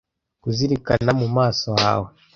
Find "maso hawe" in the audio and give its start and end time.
1.37-2.09